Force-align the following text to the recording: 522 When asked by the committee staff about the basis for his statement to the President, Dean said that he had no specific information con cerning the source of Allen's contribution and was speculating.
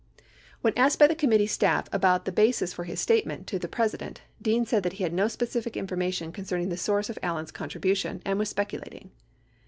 522 0.63 0.63
When 0.63 0.83
asked 0.83 0.97
by 0.97 1.05
the 1.05 1.13
committee 1.13 1.45
staff 1.45 1.87
about 1.93 2.25
the 2.25 2.31
basis 2.31 2.73
for 2.73 2.85
his 2.85 2.99
statement 2.99 3.45
to 3.45 3.59
the 3.59 3.67
President, 3.67 4.21
Dean 4.41 4.65
said 4.65 4.81
that 4.81 4.93
he 4.93 5.03
had 5.03 5.13
no 5.13 5.27
specific 5.27 5.77
information 5.77 6.31
con 6.31 6.43
cerning 6.45 6.71
the 6.71 6.75
source 6.75 7.11
of 7.11 7.19
Allen's 7.21 7.51
contribution 7.51 8.19
and 8.25 8.39
was 8.39 8.49
speculating. 8.49 9.11